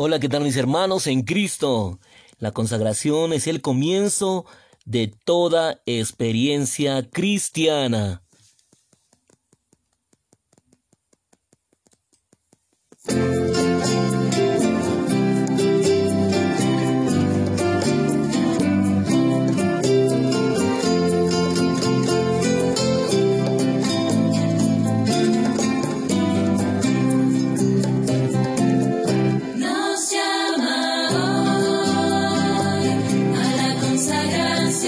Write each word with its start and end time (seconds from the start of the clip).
Hola, 0.00 0.20
¿qué 0.20 0.28
tal 0.28 0.44
mis 0.44 0.56
hermanos 0.56 1.08
en 1.08 1.22
Cristo? 1.22 1.98
La 2.38 2.52
consagración 2.52 3.32
es 3.32 3.48
el 3.48 3.60
comienzo 3.60 4.46
de 4.84 5.12
toda 5.24 5.82
experiencia 5.86 7.10
cristiana. 7.10 8.22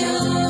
till 0.00 0.49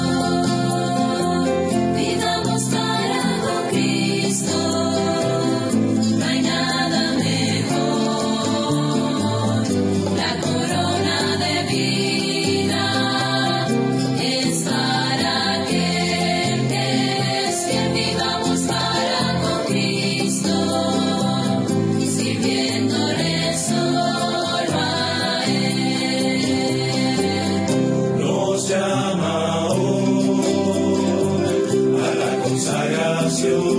salvación. 33.31 33.71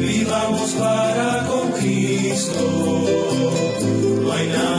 Vivamos 0.00 0.70
para 0.72 1.46
con 1.46 1.72
Cristo. 1.72 2.60
No 4.22 4.32
hay 4.32 4.46
nada 4.48 4.69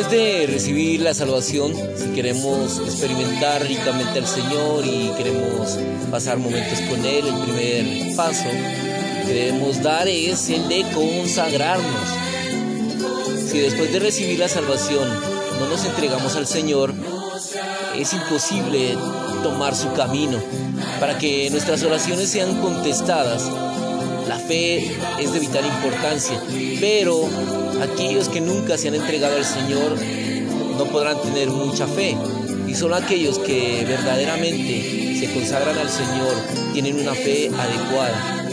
Después 0.00 0.18
de 0.18 0.46
recibir 0.46 1.02
la 1.02 1.12
salvación, 1.12 1.74
si 1.94 2.08
queremos 2.14 2.78
experimentar 2.78 3.62
ricamente 3.62 4.18
al 4.18 4.26
Señor 4.26 4.82
y 4.86 5.10
queremos 5.18 5.76
pasar 6.10 6.38
momentos 6.38 6.80
con 6.88 7.04
Él, 7.04 7.26
el 7.26 7.34
primer 7.42 8.16
paso 8.16 8.48
que 9.26 9.30
debemos 9.30 9.82
dar 9.82 10.08
es 10.08 10.48
el 10.48 10.66
de 10.70 10.86
consagrarnos. 10.94 12.08
Si 13.46 13.58
después 13.58 13.92
de 13.92 13.98
recibir 13.98 14.38
la 14.38 14.48
salvación 14.48 15.06
no 15.58 15.68
nos 15.68 15.84
entregamos 15.84 16.34
al 16.34 16.46
Señor, 16.46 16.94
es 17.94 18.14
imposible 18.14 18.96
tomar 19.42 19.76
su 19.76 19.92
camino. 19.92 20.38
Para 20.98 21.18
que 21.18 21.50
nuestras 21.50 21.82
oraciones 21.82 22.30
sean 22.30 22.58
contestadas, 22.62 23.50
la 24.30 24.38
fe 24.38 24.96
es 25.18 25.32
de 25.32 25.40
vital 25.40 25.66
importancia, 25.66 26.40
pero 26.80 27.28
Aquellos 27.80 28.28
que 28.28 28.42
nunca 28.42 28.76
se 28.76 28.88
han 28.88 28.94
entregado 28.94 29.36
al 29.36 29.44
Señor 29.44 29.96
no 30.76 30.84
podrán 30.92 31.20
tener 31.22 31.48
mucha 31.48 31.86
fe. 31.86 32.14
Y 32.68 32.74
solo 32.74 32.94
aquellos 32.94 33.38
que 33.38 33.84
verdaderamente 33.88 35.18
se 35.18 35.32
consagran 35.32 35.78
al 35.78 35.88
Señor 35.88 36.34
tienen 36.74 37.00
una 37.00 37.14
fe 37.14 37.48
adecuada. 37.48 38.48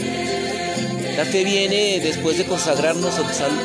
La 1.14 1.26
fe 1.26 1.44
viene 1.44 2.00
después 2.00 2.38
de 2.38 2.46
consagrarnos 2.46 3.14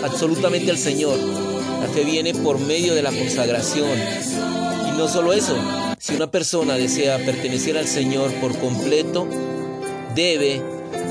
absolutamente 0.03 0.69
al 0.69 0.77
Señor. 0.77 1.17
La 1.17 1.87
fe 1.87 2.03
viene 2.03 2.33
por 2.33 2.59
medio 2.59 2.93
de 2.93 3.03
la 3.03 3.11
consagración. 3.11 3.97
Y 4.89 4.97
no 4.97 5.07
solo 5.07 5.31
eso, 5.31 5.55
si 5.97 6.13
una 6.13 6.29
persona 6.29 6.75
desea 6.75 7.19
pertenecer 7.19 7.77
al 7.77 7.87
Señor 7.87 8.33
por 8.41 8.57
completo, 8.59 9.29
debe 10.13 10.61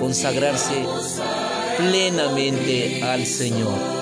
consagrarse 0.02 0.84
plenamente 1.78 3.04
al 3.04 3.24
Señor. 3.24 4.01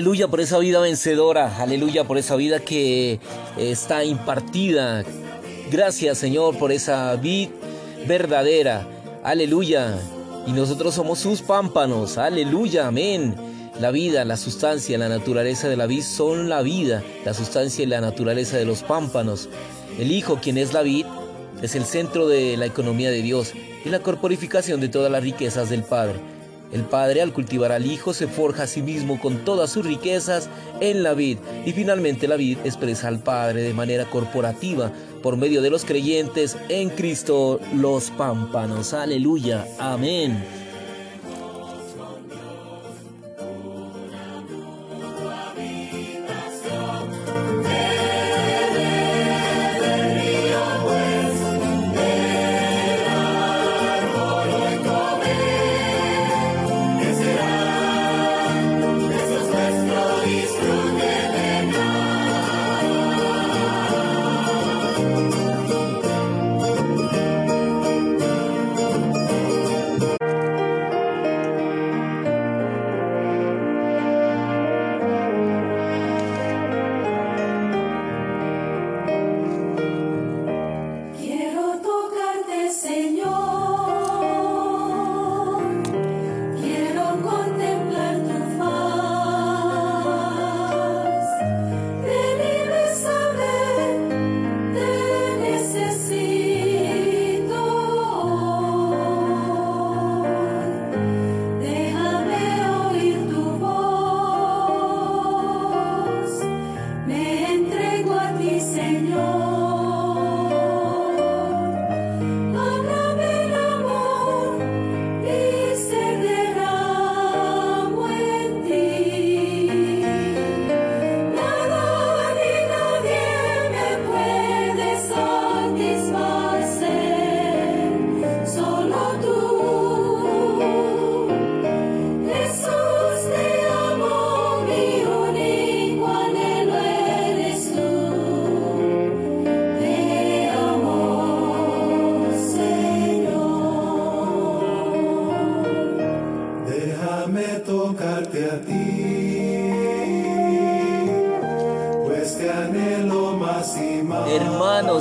Aleluya 0.00 0.28
por 0.28 0.40
esa 0.40 0.56
vida 0.58 0.80
vencedora, 0.80 1.58
aleluya 1.60 2.04
por 2.04 2.16
esa 2.16 2.34
vida 2.34 2.58
que 2.58 3.20
está 3.58 4.02
impartida. 4.02 5.04
Gracias 5.70 6.16
Señor 6.16 6.56
por 6.56 6.72
esa 6.72 7.14
vida 7.16 7.52
verdadera, 8.06 8.86
aleluya. 9.22 9.98
Y 10.46 10.52
nosotros 10.52 10.94
somos 10.94 11.18
sus 11.18 11.42
pámpanos, 11.42 12.16
aleluya, 12.16 12.86
amén. 12.86 13.34
La 13.78 13.90
vida, 13.90 14.24
la 14.24 14.38
sustancia, 14.38 14.96
la 14.96 15.10
naturaleza 15.10 15.68
de 15.68 15.76
la 15.76 15.84
vid 15.84 16.02
son 16.02 16.48
la 16.48 16.62
vida, 16.62 17.02
la 17.26 17.34
sustancia 17.34 17.82
y 17.82 17.86
la 17.86 18.00
naturaleza 18.00 18.56
de 18.56 18.64
los 18.64 18.82
pámpanos. 18.82 19.50
El 19.98 20.12
Hijo, 20.12 20.38
quien 20.40 20.56
es 20.56 20.72
la 20.72 20.80
vid, 20.80 21.04
es 21.60 21.74
el 21.74 21.84
centro 21.84 22.26
de 22.26 22.56
la 22.56 22.64
economía 22.64 23.10
de 23.10 23.20
Dios 23.20 23.52
y 23.84 23.90
la 23.90 23.98
corporificación 23.98 24.80
de 24.80 24.88
todas 24.88 25.12
las 25.12 25.22
riquezas 25.22 25.68
del 25.68 25.82
Padre. 25.82 26.39
El 26.72 26.82
padre 26.82 27.22
al 27.22 27.32
cultivar 27.32 27.72
al 27.72 27.86
hijo 27.86 28.14
se 28.14 28.28
forja 28.28 28.64
a 28.64 28.66
sí 28.66 28.82
mismo 28.82 29.20
con 29.20 29.44
todas 29.44 29.70
sus 29.70 29.84
riquezas 29.84 30.48
en 30.80 31.02
la 31.02 31.14
vid 31.14 31.38
y 31.66 31.72
finalmente 31.72 32.28
la 32.28 32.36
vid 32.36 32.58
expresa 32.64 33.08
al 33.08 33.18
padre 33.18 33.62
de 33.62 33.74
manera 33.74 34.04
corporativa 34.04 34.92
por 35.22 35.36
medio 35.36 35.62
de 35.62 35.70
los 35.70 35.84
creyentes 35.84 36.56
en 36.68 36.90
Cristo 36.90 37.60
los 37.74 38.10
pámpanos. 38.10 38.94
Aleluya. 38.94 39.66
Amén. 39.78 40.42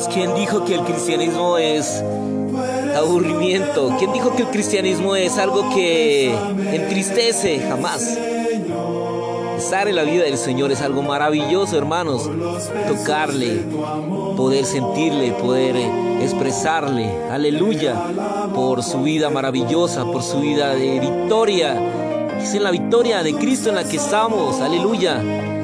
¿Quién 0.08 0.34
dijo 0.36 0.64
que 0.66 0.76
el 0.76 0.82
cristianismo 0.82 1.58
es 1.58 2.04
aburrimiento? 2.96 3.96
¿Quién 3.98 4.14
dijo 4.14 4.36
que 4.36 4.44
el 4.44 4.50
cristianismo 4.50 5.16
es 5.16 5.38
algo 5.38 5.70
que 5.74 6.34
entristece? 6.72 7.60
Jamás. 7.60 8.18
Estar 9.58 9.88
en 9.90 9.96
la 9.96 10.04
vida 10.04 10.24
del 10.24 10.38
Señor 10.38 10.72
es 10.72 10.82
algo 10.82 11.02
maravilloso, 11.02 11.78
hermanos. 11.78 12.30
Tocarle, 12.88 13.62
poder 14.38 14.66
sentirle, 14.66 15.32
poder 15.34 15.76
expresarle, 16.22 17.12
aleluya, 17.30 17.96
por 18.56 18.84
su 18.84 19.02
vida 19.02 19.30
maravillosa, 19.30 20.06
por 20.06 20.24
su 20.24 20.40
vida 20.40 20.76
de 20.76 21.00
victoria. 21.00 22.38
Es 22.42 22.54
en 22.54 22.64
la 22.64 22.72
victoria 22.72 23.22
de 23.22 23.34
Cristo 23.36 23.70
en 23.70 23.76
la 23.76 23.84
que 23.84 23.98
estamos, 23.98 24.62
aleluya. 24.62 25.59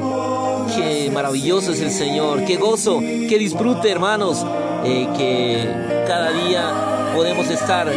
Qué 0.73 1.09
maravilloso 1.13 1.71
es 1.71 1.81
el 1.81 1.91
Señor, 1.91 2.43
qué 2.45 2.57
gozo, 2.57 2.99
qué 2.99 3.37
disfrute, 3.37 3.91
hermanos, 3.91 4.45
eh, 4.83 5.07
que 5.17 6.03
cada 6.07 6.31
día 6.31 7.11
podemos 7.15 7.47
estar 7.49 7.87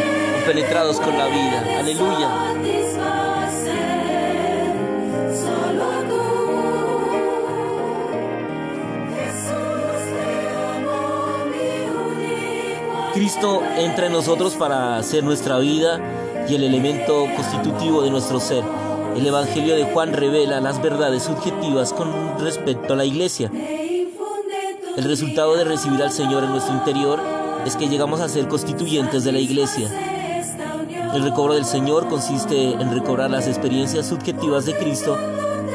penetrados 0.46 1.00
con 1.00 1.16
la 1.16 1.26
vida. 1.26 1.78
Aleluya. 1.78 2.54
Cristo 13.14 13.62
entra 13.76 14.06
en 14.06 14.12
nosotros 14.12 14.54
para 14.54 15.02
ser 15.02 15.24
nuestra 15.24 15.58
vida 15.58 16.00
y 16.48 16.54
el 16.54 16.62
elemento 16.62 17.26
constitutivo 17.34 18.02
de 18.02 18.10
nuestro 18.10 18.38
ser. 18.38 18.62
El 19.18 19.26
Evangelio 19.26 19.74
de 19.74 19.82
Juan 19.82 20.12
revela 20.12 20.60
las 20.60 20.80
verdades 20.80 21.24
subjetivas 21.24 21.92
con 21.92 22.38
respecto 22.38 22.92
a 22.92 22.96
la 22.96 23.04
iglesia. 23.04 23.50
El 24.96 25.02
resultado 25.02 25.56
de 25.56 25.64
recibir 25.64 26.00
al 26.04 26.12
Señor 26.12 26.44
en 26.44 26.50
nuestro 26.50 26.72
interior 26.72 27.18
es 27.66 27.74
que 27.74 27.88
llegamos 27.88 28.20
a 28.20 28.28
ser 28.28 28.46
constituyentes 28.46 29.24
de 29.24 29.32
la 29.32 29.40
iglesia. 29.40 29.90
El 31.12 31.24
recobro 31.24 31.54
del 31.54 31.64
Señor 31.64 32.06
consiste 32.08 32.74
en 32.74 32.94
recobrar 32.94 33.28
las 33.28 33.48
experiencias 33.48 34.06
subjetivas 34.06 34.66
de 34.66 34.76
Cristo 34.76 35.18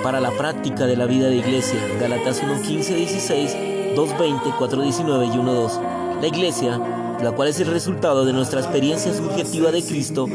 para 0.03 0.21
la 0.21 0.31
práctica 0.31 0.85
de 0.85 0.95
la 0.95 1.05
vida 1.05 1.27
de 1.27 1.35
iglesia. 1.35 1.81
Galatas 1.99 2.39
1, 2.41 2.61
15, 2.61 2.95
16, 2.95 3.57
2, 3.93 4.19
20, 4.19 4.53
4, 4.57 4.81
19 4.81 5.25
y 5.25 5.37
1, 5.37 5.53
2. 5.53 5.79
La 6.21 6.27
iglesia, 6.27 6.79
la 7.21 7.33
cual 7.33 7.49
es 7.49 7.59
el 7.59 7.67
resultado 7.67 8.23
de 8.23 8.31
nuestra 8.31 8.61
experiencia 8.61 9.13
subjetiva 9.13 9.73
de 9.73 9.83
Cristo, 9.83 10.29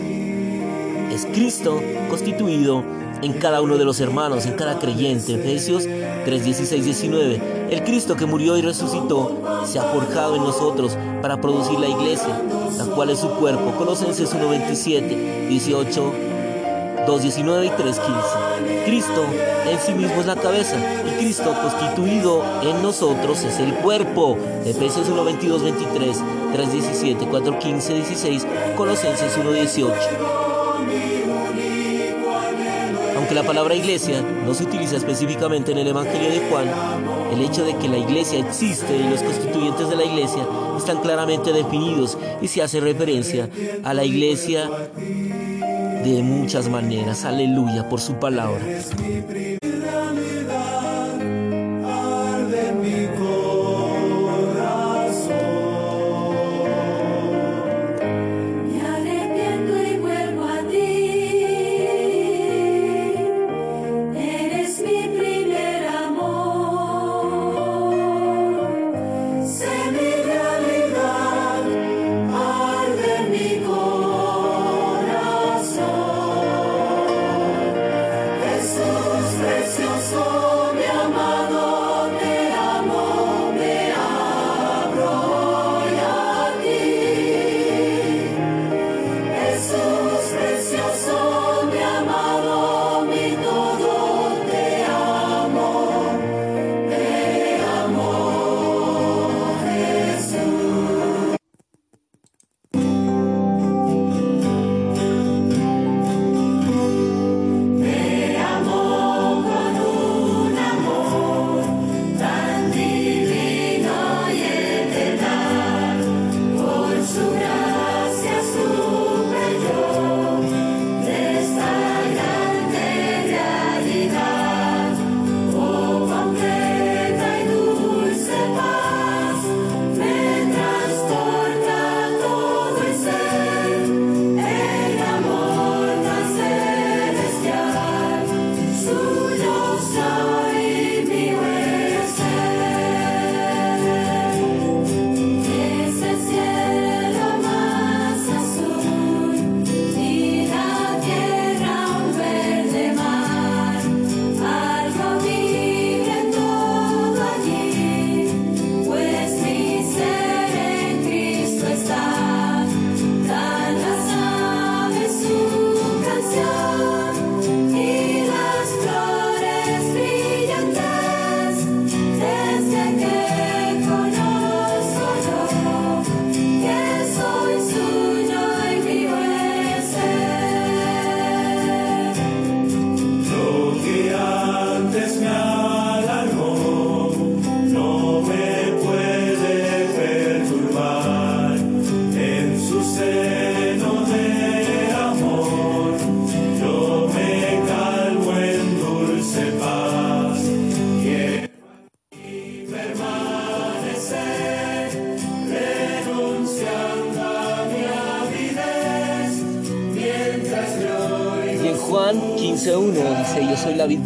es 1.19 1.27
Cristo 1.27 1.81
constituido 2.09 2.85
en 3.23 3.33
cada 3.33 3.61
uno 3.61 3.77
de 3.77 3.85
los 3.85 3.99
hermanos, 3.99 4.47
en 4.47 4.53
cada 4.53 4.79
creyente. 4.79 5.35
Efesios 5.35 5.83
3, 6.25 6.45
16, 6.45 6.85
19. 6.85 7.69
El 7.71 7.83
Cristo 7.83 8.15
que 8.15 8.25
murió 8.25 8.57
y 8.57 8.63
resucitó 8.63 9.37
se 9.65 9.81
ha 9.81 9.83
forjado 9.83 10.37
en 10.37 10.45
nosotros 10.45 10.97
para 11.21 11.41
producir 11.41 11.81
la 11.81 11.89
iglesia, 11.89 12.41
la 12.77 12.85
cual 12.85 13.11
es 13.11 13.19
su 13.19 13.31
cuerpo. 13.31 13.73
Colosenses 13.77 14.33
1, 14.33 14.49
27, 14.49 15.49
18, 15.49 16.13
2, 17.09 17.23
19 17.23 17.67
y 17.67 17.71
3, 17.71 17.99
15. 17.99 18.85
Cristo 18.85 19.25
en 19.69 19.79
sí 19.81 19.95
mismo 19.95 20.21
es 20.21 20.27
la 20.27 20.37
cabeza 20.37 20.77
y 21.05 21.19
Cristo 21.19 21.53
constituido 21.61 22.45
en 22.63 22.81
nosotros 22.81 23.43
es 23.43 23.59
el 23.59 23.75
cuerpo. 23.75 24.39
Efesios 24.65 25.09
1, 25.09 25.25
22, 25.25 25.65
23, 25.65 26.23
3, 26.53 26.73
17, 26.73 27.27
4, 27.29 27.59
15, 27.59 27.95
16, 27.95 28.47
Colosenses 28.77 29.37
1, 29.37 29.53
18. 29.53 30.38
Aunque 33.29 33.43
la 33.43 33.47
palabra 33.47 33.75
iglesia 33.75 34.23
no 34.47 34.55
se 34.55 34.65
utiliza 34.65 34.97
específicamente 34.97 35.73
en 35.73 35.77
el 35.77 35.89
Evangelio 35.89 36.31
de 36.31 36.49
Juan, 36.49 36.67
el 37.31 37.43
hecho 37.43 37.63
de 37.63 37.77
que 37.77 37.87
la 37.87 37.99
iglesia 37.99 38.39
existe 38.39 38.97
y 38.97 39.07
los 39.07 39.23
constituyentes 39.23 39.91
de 39.91 39.97
la 39.97 40.05
iglesia 40.07 40.47
están 40.79 41.03
claramente 41.03 41.53
definidos 41.53 42.17
y 42.41 42.49
se 42.49 42.63
hace 42.63 42.81
referencia 42.81 43.51
a 43.85 43.93
la 43.93 44.03
iglesia 44.03 44.71
de 44.97 46.23
muchas 46.23 46.71
maneras. 46.71 47.27
Aleluya 47.27 47.87
por 47.91 48.01
su 48.01 48.15
palabra. 48.15 48.65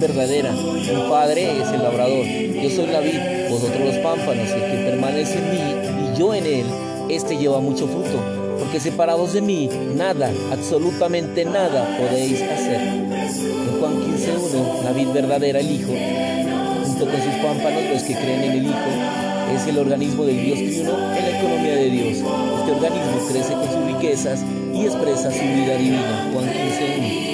Verdadera, 0.03 0.51
mi 0.51 1.09
padre 1.09 1.63
es 1.63 1.69
el 1.71 1.81
labrador, 1.81 2.27
yo 2.27 2.71
soy 2.71 2.87
la 2.89 2.99
vid, 2.99 3.49
vosotros 3.49 3.81
los 3.81 3.97
pámpanos, 3.99 4.51
el 4.51 4.61
que 4.61 4.91
permanece 4.91 5.39
en 5.39 5.51
mí 5.53 6.11
y 6.11 6.19
yo 6.19 6.35
en 6.35 6.45
él, 6.45 6.67
este 7.09 7.37
lleva 7.37 7.61
mucho 7.61 7.87
fruto, 7.87 8.21
porque 8.59 8.81
separados 8.81 9.33
de 9.33 9.43
mí, 9.43 9.71
nada, 9.95 10.33
absolutamente 10.51 11.45
nada 11.45 11.97
podéis 11.99 12.43
hacer. 12.43 12.81
En 12.81 13.79
Juan 13.79 13.95
15.1, 14.03 14.83
la 14.83 14.93
vid 14.93 15.09
verdadera, 15.13 15.61
el 15.61 15.71
Hijo, 15.71 15.93
junto 16.85 17.05
con 17.05 17.23
sus 17.23 17.35
pámpanos, 17.41 17.83
los 17.93 18.03
que 18.03 18.15
creen 18.15 18.43
en 18.43 18.53
el 18.53 18.67
Hijo, 18.67 19.55
es 19.55 19.67
el 19.69 19.79
organismo 19.79 20.25
del 20.25 20.45
Dios 20.45 20.59
triuno 20.59 21.15
en 21.17 21.31
la 21.31 21.39
economía 21.39 21.75
de 21.77 21.91
Dios. 21.91 22.19
Este 22.19 22.73
organismo 22.73 23.29
crece 23.31 23.53
con 23.53 23.67
sus 23.67 23.85
riquezas 23.85 24.41
y 24.75 24.85
expresa 24.85 25.31
su 25.31 25.43
vida 25.43 25.77
divina. 25.77 26.31
Juan 26.33 26.47
15.1. 26.47 27.32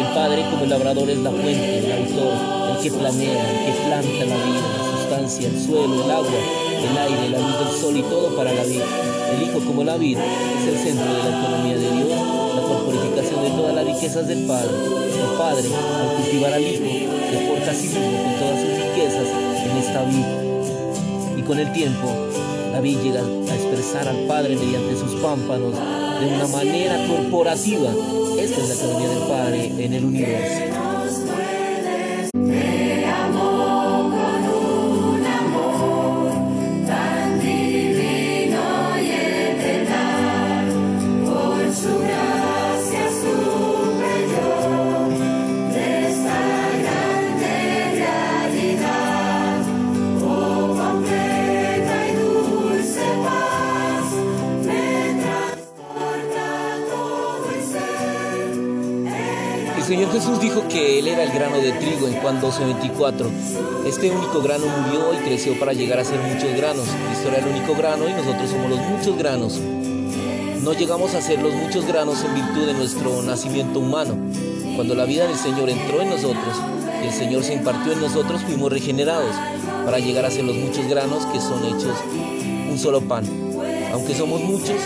El 0.00 0.06
Padre 0.14 0.42
como 0.50 0.64
el 0.64 0.70
labrador 0.70 1.10
es 1.10 1.18
la 1.18 1.30
fuente, 1.30 1.78
el 1.78 1.92
autor, 1.92 2.32
el 2.70 2.82
que 2.82 2.90
planea, 2.90 3.50
el 3.50 3.66
que 3.66 3.80
planta 3.84 4.24
la 4.24 4.44
vida, 4.46 4.66
la 4.78 4.98
sustancia, 4.98 5.48
el 5.48 5.60
suelo, 5.60 6.04
el 6.04 6.10
agua, 6.10 6.40
el 6.80 6.98
aire, 6.98 7.28
la 7.28 7.38
luz 7.38 7.58
del 7.58 7.80
sol 7.80 7.96
y 7.98 8.02
todo 8.02 8.34
para 8.34 8.50
la 8.50 8.64
vida. 8.64 8.84
El 9.30 9.42
Hijo 9.42 9.60
como 9.60 9.84
la 9.84 9.98
vida 9.98 10.24
es 10.24 10.68
el 10.68 10.78
centro 10.78 11.04
de 11.04 11.18
la 11.18 11.38
economía 11.38 11.76
de 11.76 11.90
Dios, 11.92 12.08
la 12.56 12.62
corporificación 12.62 13.42
de 13.44 13.50
todas 13.50 13.74
las 13.74 13.84
riquezas 13.84 14.26
del 14.26 14.46
Padre. 14.46 14.70
El 14.70 15.36
Padre, 15.36 15.68
al 15.68 16.16
cultivar 16.16 16.54
al 16.54 16.62
Hijo, 16.62 16.84
se 17.30 17.38
porta 17.46 17.70
a 17.70 17.74
sí 17.74 17.88
mismo 17.88 18.22
con 18.24 18.34
todas 18.40 18.60
sus 18.60 18.70
riquezas 18.80 19.28
en 19.68 19.76
esta 19.76 20.02
vida. 20.04 21.36
Y 21.36 21.42
con 21.42 21.58
el 21.58 21.70
tiempo, 21.74 22.08
la 22.72 22.80
vida 22.80 23.02
llega 23.02 23.20
a 23.20 23.54
expresar 23.54 24.08
al 24.08 24.16
Padre 24.26 24.56
mediante 24.56 24.96
sus 24.96 25.20
pámpanos 25.20 25.74
de 26.20 26.26
una 26.26 26.46
manera 26.48 27.06
corporativa 27.06 27.90
esta 28.38 28.60
es 28.62 28.68
la 28.68 28.74
economía 28.74 29.08
del 29.08 29.28
Padre 29.28 29.84
en 29.84 29.92
el 29.92 30.04
universo. 30.04 30.79
Jesús 60.20 60.38
dijo 60.38 60.68
que 60.68 60.98
Él 60.98 61.08
era 61.08 61.22
el 61.22 61.32
grano 61.32 61.56
de 61.56 61.72
trigo 61.72 62.06
en 62.06 62.12
Juan 62.20 62.42
12:24. 62.42 63.26
Este 63.86 64.10
único 64.10 64.42
grano 64.42 64.66
murió 64.66 65.14
y 65.14 65.16
creció 65.24 65.58
para 65.58 65.72
llegar 65.72 65.98
a 65.98 66.04
ser 66.04 66.18
muchos 66.18 66.54
granos. 66.54 66.84
Cristo 67.06 67.28
era 67.28 67.38
el 67.38 67.46
único 67.46 67.74
grano 67.74 68.06
y 68.06 68.12
nosotros 68.12 68.50
somos 68.50 68.68
los 68.68 68.80
muchos 68.80 69.16
granos. 69.16 69.58
No 70.62 70.74
llegamos 70.74 71.14
a 71.14 71.22
ser 71.22 71.40
los 71.40 71.54
muchos 71.54 71.86
granos 71.86 72.22
en 72.22 72.34
virtud 72.34 72.66
de 72.66 72.74
nuestro 72.74 73.22
nacimiento 73.22 73.78
humano. 73.78 74.14
Cuando 74.76 74.94
la 74.94 75.06
vida 75.06 75.26
del 75.26 75.36
Señor 75.36 75.70
entró 75.70 76.02
en 76.02 76.10
nosotros 76.10 76.54
y 77.02 77.06
el 77.06 77.14
Señor 77.14 77.42
se 77.42 77.54
impartió 77.54 77.92
en 77.92 78.02
nosotros, 78.02 78.42
fuimos 78.42 78.70
regenerados 78.70 79.34
para 79.86 80.00
llegar 80.00 80.26
a 80.26 80.30
ser 80.30 80.44
los 80.44 80.56
muchos 80.56 80.86
granos 80.86 81.24
que 81.32 81.40
son 81.40 81.64
hechos 81.64 81.96
un 82.70 82.78
solo 82.78 83.00
pan. 83.00 83.24
Aunque 83.94 84.14
somos 84.14 84.42
muchos, 84.42 84.76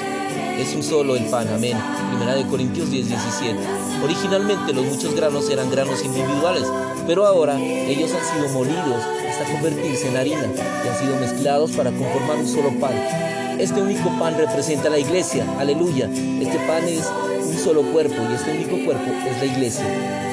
es 0.59 0.75
un 0.75 0.83
solo 0.83 1.17
el 1.17 1.25
pan, 1.25 1.49
amén. 1.49 1.77
Primera 2.11 2.35
de 2.35 2.47
Corintios 2.47 2.91
10, 2.91 3.09
17. 3.09 3.59
Originalmente 4.03 4.73
los 4.73 4.85
muchos 4.87 5.15
granos 5.15 5.49
eran 5.51 5.71
granos 5.71 6.05
individuales, 6.05 6.65
pero 7.07 7.27
ahora 7.27 7.59
ellos 7.61 8.11
han 8.13 8.25
sido 8.25 8.49
molidos 8.53 9.03
hasta 9.29 9.53
convertirse 9.53 10.09
en 10.09 10.17
harina 10.17 10.47
y 10.85 10.89
han 10.89 10.99
sido 10.99 11.17
mezclados 11.17 11.73
para 11.73 11.91
conformar 11.91 12.39
un 12.39 12.49
solo 12.49 12.71
pan. 12.79 12.95
Este 13.59 13.81
único 13.81 14.11
pan 14.19 14.37
representa 14.37 14.91
la 14.91 14.99
iglesia, 14.99 15.47
aleluya. 15.59 16.07
Este 16.07 16.59
pan 16.67 16.85
es 16.85 17.11
un 17.47 17.57
solo 17.57 17.83
cuerpo 17.93 18.17
y 18.31 18.35
este 18.35 18.51
único 18.51 18.85
cuerpo 18.85 19.11
es 19.31 19.39
la 19.39 19.45
iglesia. 19.45 20.24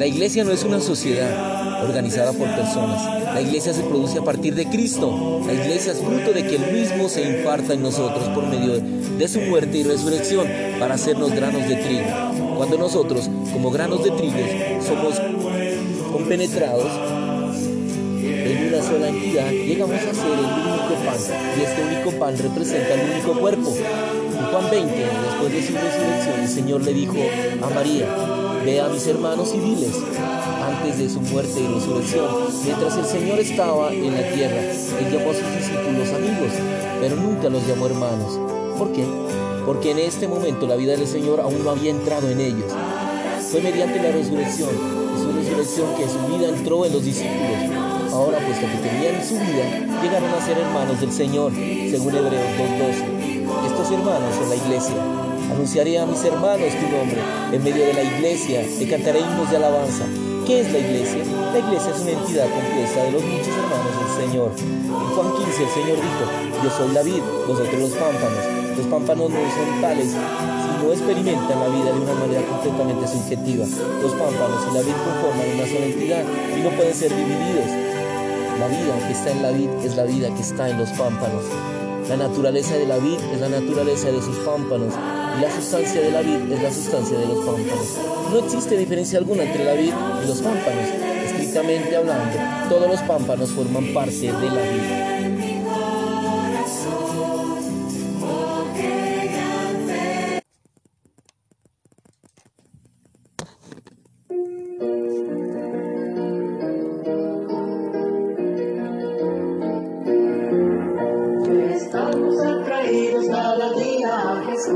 La 0.00 0.06
iglesia 0.06 0.44
no 0.44 0.50
es 0.50 0.64
una 0.64 0.80
sociedad 0.80 1.84
organizada 1.84 2.32
por 2.32 2.48
personas. 2.56 3.04
La 3.34 3.42
iglesia 3.42 3.74
se 3.74 3.82
produce 3.82 4.18
a 4.18 4.22
partir 4.22 4.54
de 4.54 4.64
Cristo. 4.64 5.42
La 5.46 5.52
iglesia 5.52 5.92
es 5.92 5.98
fruto 5.98 6.32
de 6.32 6.42
que 6.42 6.56
Él 6.56 6.72
mismo 6.72 7.06
se 7.10 7.20
imparta 7.20 7.74
en 7.74 7.82
nosotros 7.82 8.24
por 8.30 8.46
medio 8.46 8.80
de 8.80 9.28
su 9.28 9.42
muerte 9.42 9.76
y 9.76 9.82
resurrección 9.82 10.48
para 10.78 10.94
hacernos 10.94 11.32
granos 11.32 11.68
de 11.68 11.76
trigo. 11.76 12.56
Cuando 12.56 12.78
nosotros, 12.78 13.28
como 13.52 13.70
granos 13.70 14.02
de 14.02 14.12
trigo, 14.12 14.38
somos 14.80 15.20
compenetrados 16.10 16.90
en 18.24 18.68
una 18.68 18.82
sola 18.82 19.06
entidad, 19.10 19.50
llegamos 19.50 19.96
a 19.96 20.14
ser 20.14 20.32
el 20.32 20.46
único 20.46 20.94
pan. 21.04 21.18
Y 21.58 21.62
este 21.62 21.82
único 21.82 22.18
pan 22.18 22.38
representa 22.38 22.94
el 22.94 23.10
único 23.10 23.38
cuerpo. 23.38 23.70
En 23.76 24.46
Juan 24.46 24.70
20, 24.70 24.96
después 24.96 25.52
de 25.52 25.62
su 25.62 25.74
resurrección, 25.74 26.40
el 26.40 26.48
Señor 26.48 26.84
le 26.84 26.94
dijo 26.94 27.18
a 27.60 27.68
María, 27.68 28.06
ve 28.64 28.80
a 28.80 28.88
mis 28.88 29.06
hermanos 29.06 29.52
y 29.54 29.58
diles, 29.58 29.94
antes 30.62 30.98
de 30.98 31.08
su 31.08 31.20
muerte 31.20 31.60
y 31.60 31.66
resurrección, 31.66 32.26
mientras 32.64 32.96
el 32.96 33.04
Señor 33.06 33.38
estaba 33.38 33.92
en 33.92 34.14
la 34.14 34.32
tierra, 34.32 34.60
Él 34.60 35.12
llamó 35.12 35.30
a 35.30 35.34
sus 35.34 35.56
discípulos 35.56 36.08
amigos, 36.12 36.52
pero 37.00 37.16
nunca 37.16 37.48
los 37.48 37.66
llamó 37.66 37.86
hermanos. 37.86 38.38
¿Por 38.78 38.92
qué? 38.92 39.04
Porque 39.64 39.92
en 39.92 39.98
este 39.98 40.28
momento 40.28 40.66
la 40.66 40.76
vida 40.76 40.96
del 40.96 41.06
Señor 41.06 41.40
aún 41.40 41.64
no 41.64 41.70
había 41.70 41.90
entrado 41.90 42.28
en 42.30 42.40
ellos. 42.40 42.72
Fue 43.50 43.60
mediante 43.60 44.00
la 44.02 44.12
resurrección, 44.12 44.70
su 45.18 45.32
resurrección 45.32 45.94
que 45.96 46.08
su 46.08 46.36
vida 46.36 46.48
entró 46.48 46.84
en 46.84 46.92
los 46.92 47.04
discípulos. 47.04 47.90
Ahora, 48.12 48.38
puesto 48.38 48.66
que 48.66 48.88
tenían 48.88 49.24
su 49.24 49.34
vida, 49.34 50.02
llegaron 50.02 50.30
a 50.30 50.44
ser 50.44 50.58
hermanos 50.58 51.00
del 51.00 51.12
Señor, 51.12 51.52
según 51.52 52.14
Hebreos 52.14 52.44
2.12. 52.58 53.66
Estos 53.66 53.90
hermanos 53.90 54.34
son 54.34 54.48
la 54.48 54.56
iglesia. 54.56 55.19
Anunciaré 55.50 55.98
a 55.98 56.06
mis 56.06 56.22
hermanos 56.24 56.72
tu 56.74 56.96
nombre. 56.96 57.18
En 57.52 57.62
medio 57.62 57.84
de 57.84 57.94
la 57.94 58.02
iglesia 58.02 58.62
te 58.78 58.88
cantaré 58.88 59.20
himnos 59.20 59.50
de 59.50 59.56
alabanza. 59.56 60.04
¿Qué 60.46 60.60
es 60.60 60.72
la 60.72 60.78
iglesia? 60.78 61.22
La 61.52 61.58
iglesia 61.58 61.90
es 61.94 62.00
una 62.00 62.10
entidad 62.10 62.46
compuesta 62.48 63.04
de 63.04 63.10
los 63.12 63.22
muchos 63.22 63.48
hermanos 63.48 63.92
del 63.98 64.26
Señor. 64.26 64.52
En 64.58 65.14
Juan 65.14 65.44
15 65.44 65.62
el 65.62 65.70
Señor 65.70 65.96
dijo, 65.96 66.24
yo 66.64 66.70
soy 66.70 66.92
la 66.92 67.02
vid, 67.02 67.22
vosotros 67.46 67.80
los 67.80 67.90
pámpanos. 67.90 68.44
Los 68.76 68.86
pámpanos 68.86 69.30
no 69.30 69.38
son 69.38 69.80
tales 69.80 70.16
no 70.82 70.92
experimentan 70.92 71.60
la 71.60 71.68
vida 71.68 71.92
de 71.92 72.00
una 72.00 72.14
manera 72.14 72.42
completamente 72.42 73.06
subjetiva. 73.06 73.66
Los 74.02 74.12
pámpanos 74.12 74.64
y 74.70 74.74
la 74.74 74.80
vid 74.80 74.96
conforman 75.04 75.46
una 75.54 75.66
sola 75.66 75.86
entidad 75.86 76.24
y 76.56 76.60
no 76.62 76.70
pueden 76.70 76.94
ser 76.94 77.14
divididos. 77.14 77.68
La 78.58 78.66
vida 78.68 79.06
que 79.06 79.12
está 79.12 79.30
en 79.30 79.42
la 79.42 79.50
vid 79.50 79.70
es 79.84 79.96
la 79.96 80.04
vida 80.04 80.34
que 80.34 80.42
está 80.42 80.68
en 80.68 80.78
los 80.78 80.90
pámpanos. 80.90 81.44
La 82.10 82.16
naturaleza 82.16 82.76
de 82.76 82.88
la 82.88 82.98
vid 82.98 83.20
es 83.32 83.40
la 83.40 83.48
naturaleza 83.48 84.10
de 84.10 84.20
sus 84.20 84.36
pámpanos 84.38 84.92
y 85.38 85.42
la 85.42 85.48
sustancia 85.48 86.00
de 86.00 86.10
la 86.10 86.22
vid 86.22 86.52
es 86.52 86.60
la 86.60 86.72
sustancia 86.72 87.16
de 87.16 87.24
los 87.24 87.36
pámpanos. 87.46 87.98
No 88.32 88.38
existe 88.40 88.76
diferencia 88.76 89.20
alguna 89.20 89.44
entre 89.44 89.64
la 89.64 89.74
vid 89.74 89.92
y 90.24 90.26
los 90.26 90.42
pámpanos. 90.42 90.88
Estrictamente 91.24 91.94
hablando, 91.94 92.36
todos 92.68 92.90
los 92.90 93.00
pámpanos 93.02 93.50
forman 93.50 93.94
parte 93.94 94.10
de 94.10 94.32
la 94.32 94.60
vid. 94.60 95.19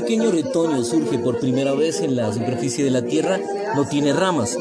pequeño 0.00 0.30
retoño 0.30 0.84
surge 0.84 1.18
por 1.18 1.40
primera 1.40 1.72
vez 1.72 2.02
en 2.02 2.16
la 2.16 2.30
superficie 2.30 2.84
de 2.84 2.90
la 2.90 3.00
tierra, 3.00 3.40
no 3.74 3.88
tiene 3.88 4.12
ramas. 4.12 4.54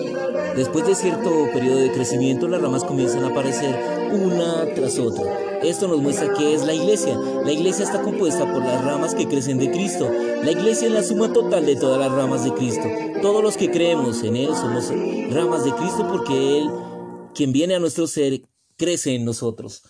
Después 0.55 0.87
de 0.87 0.95
cierto 0.95 1.49
periodo 1.51 1.79
de 1.79 1.91
crecimiento, 1.91 2.47
las 2.47 2.61
ramas 2.61 2.85
comienzan 2.85 3.25
a 3.25 3.27
aparecer 3.27 3.75
una 4.13 4.65
tras 4.73 4.97
otra. 4.97 5.25
Esto 5.61 5.89
nos 5.89 6.01
muestra 6.01 6.33
que 6.33 6.53
es 6.53 6.63
la 6.63 6.73
iglesia. 6.73 7.19
La 7.43 7.51
iglesia 7.51 7.83
está 7.83 8.01
compuesta 8.01 8.49
por 8.49 8.63
las 8.63 8.81
ramas 8.85 9.13
que 9.13 9.27
crecen 9.27 9.57
de 9.57 9.71
Cristo. 9.71 10.09
La 10.41 10.51
iglesia 10.51 10.87
es 10.87 10.93
la 10.93 11.03
suma 11.03 11.33
total 11.33 11.65
de 11.65 11.75
todas 11.75 11.99
las 11.99 12.13
ramas 12.13 12.45
de 12.45 12.53
Cristo. 12.53 12.87
Todos 13.21 13.43
los 13.43 13.57
que 13.57 13.69
creemos 13.69 14.23
en 14.23 14.37
Él 14.37 14.55
somos 14.55 14.89
ramas 15.31 15.65
de 15.65 15.73
Cristo 15.73 16.07
porque 16.09 16.59
Él, 16.59 16.69
quien 17.33 17.51
viene 17.51 17.75
a 17.75 17.79
nuestro 17.79 18.07
ser, 18.07 18.43
crece 18.77 19.15
en 19.15 19.25
nosotros. 19.25 19.83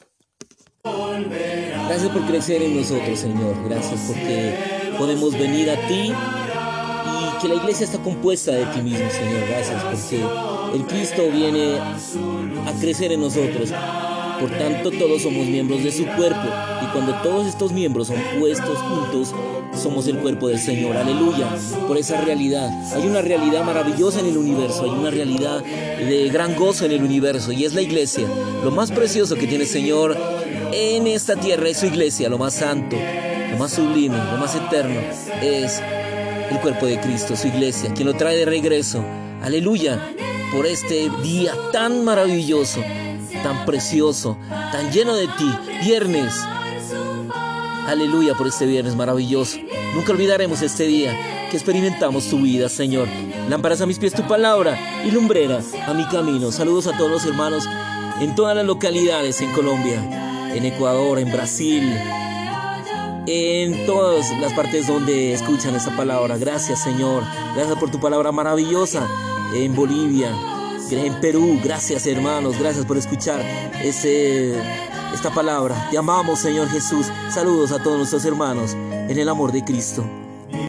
Gracias 0.84 2.12
por 2.12 2.25
crecer 2.25 2.63
en 2.63 2.77
nosotros, 2.77 3.19
Señor. 3.19 3.55
Gracias 3.69 4.01
porque 4.08 4.74
podemos 4.97 5.34
venir 5.34 5.69
a 5.69 5.88
ti 5.88 6.12
y 6.12 7.41
que 7.41 7.47
la 7.47 7.55
iglesia 7.55 7.86
está 7.86 7.99
compuesta 7.99 8.51
de 8.51 8.65
ti 8.65 8.81
mismo, 8.81 9.10
Señor. 9.10 9.47
Gracias 9.47 9.84
porque 9.84 10.23
el 10.75 10.86
Cristo 10.86 11.23
viene 11.31 11.77
a 11.77 12.71
crecer 12.79 13.12
en 13.12 13.21
nosotros. 13.21 13.71
Por 14.39 14.49
tanto, 14.49 14.91
todos 14.91 15.21
somos 15.21 15.47
miembros 15.47 15.84
de 15.84 15.91
su 15.91 16.05
cuerpo 16.05 16.47
y 16.84 16.86
cuando 16.91 17.13
todos 17.21 17.47
estos 17.47 17.71
miembros 17.71 18.08
son 18.08 18.17
puestos 18.38 18.77
juntos, 18.79 19.34
somos 19.73 20.08
el 20.08 20.17
cuerpo 20.17 20.49
del 20.49 20.60
Señor. 20.60 20.97
Aleluya. 20.97 21.49
Por 21.88 21.97
esa 21.97 22.19
realidad. 22.21 22.69
Hay 22.93 23.08
una 23.08 23.21
realidad 23.21 23.63
maravillosa 23.63 24.19
en 24.19 24.27
el 24.27 24.38
universo, 24.38 24.84
hay 24.84 24.89
una 24.89 25.10
realidad 25.10 25.63
de 25.63 26.29
gran 26.29 26.55
gozo 26.55 26.86
en 26.86 26.91
el 26.91 27.03
universo 27.03 27.51
y 27.51 27.65
es 27.65 27.73
la 27.73 27.81
iglesia. 27.81 28.27
Lo 28.63 28.71
más 28.71 28.91
precioso 28.91 29.36
que 29.36 29.47
tiene 29.47 29.63
el 29.63 29.69
Señor 29.69 30.17
en 30.73 31.08
esta 31.08 31.36
tierra 31.36 31.69
es 31.69 31.77
su 31.77 31.86
iglesia, 31.86 32.27
lo 32.27 32.38
más 32.38 32.55
santo, 32.55 32.97
lo 33.55 33.59
más 33.59 33.71
sublime, 33.71 34.17
lo 34.17 34.37
más 34.37 34.53
eterno 34.53 34.99
es 35.41 35.81
el 36.51 36.59
cuerpo 36.59 36.87
de 36.87 36.99
Cristo, 36.99 37.37
su 37.37 37.47
iglesia, 37.47 37.93
quien 37.93 38.05
lo 38.05 38.13
trae 38.13 38.35
de 38.35 38.43
regreso. 38.43 39.01
Aleluya, 39.41 39.97
por 40.51 40.65
este 40.65 41.09
día 41.23 41.53
tan 41.71 42.03
maravilloso, 42.03 42.81
tan 43.43 43.65
precioso, 43.65 44.37
tan 44.49 44.91
lleno 44.91 45.15
de 45.15 45.27
ti, 45.27 45.49
viernes. 45.85 46.33
Aleluya 47.87 48.33
por 48.33 48.47
este 48.47 48.65
viernes 48.65 48.93
maravilloso. 48.93 49.57
Nunca 49.95 50.11
olvidaremos 50.11 50.61
este 50.61 50.83
día 50.83 51.17
que 51.49 51.55
experimentamos 51.55 52.29
tu 52.29 52.39
vida, 52.39 52.67
Señor. 52.67 53.07
Lámparas 53.47 53.79
a 53.79 53.85
mis 53.85 53.99
pies 53.99 54.13
tu 54.13 54.27
palabra 54.27 54.77
y 55.05 55.11
lumbrera 55.11 55.61
a 55.87 55.93
mi 55.93 56.03
camino. 56.07 56.51
Saludos 56.51 56.87
a 56.87 56.97
todos 56.97 57.09
los 57.09 57.25
hermanos 57.25 57.69
en 58.19 58.35
todas 58.35 58.53
las 58.53 58.65
localidades 58.65 59.39
en 59.39 59.53
Colombia, 59.53 60.51
en 60.53 60.65
Ecuador, 60.65 61.19
en 61.19 61.31
Brasil, 61.31 61.89
en 63.27 63.85
todas 63.85 64.31
las 64.39 64.53
partes 64.53 64.88
donde 64.88 65.33
escuchan 65.33 65.75
esta 65.75 65.95
palabra. 65.95 66.38
Gracias 66.38 66.83
Señor, 66.83 67.23
gracias 67.55 67.77
por 67.77 67.89
tu 67.89 67.99
palabra 67.99 68.31
maravillosa 68.31 69.07
en 69.53 69.75
Bolivia, 69.75 70.31
en 70.91 71.19
Perú. 71.19 71.59
Gracias 71.63 72.05
hermanos, 72.07 72.57
gracias 72.59 72.85
por 72.85 72.97
escuchar 72.97 73.41
ese, 73.83 74.55
esta 75.13 75.31
palabra. 75.33 75.88
Te 75.91 75.97
amamos 75.97 76.39
Señor 76.39 76.69
Jesús. 76.69 77.07
Saludos 77.29 77.71
a 77.71 77.81
todos 77.81 77.97
nuestros 77.97 78.25
hermanos 78.25 78.73
en 78.73 79.17
el 79.17 79.29
amor 79.29 79.51
de 79.51 79.63
Cristo. 79.63 80.05